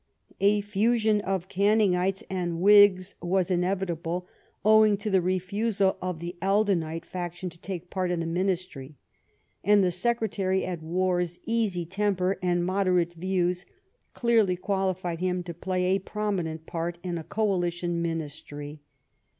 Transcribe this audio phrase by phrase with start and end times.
[0.39, 4.27] A fusion of Canningites and Whigs was inevitable,
[4.65, 8.95] owing to the refusal of the Eldonite fac tion to take part in the Ministry;
[9.63, 13.67] and the Secretary at War's easy temper and moderate views
[14.15, 18.81] clearly qualified him to play a prominent part in a coalition ministry.